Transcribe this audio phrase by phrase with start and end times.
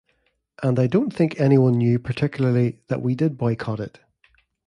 [0.63, 3.99] And I don't think anyone knew particularly that we did boycott it.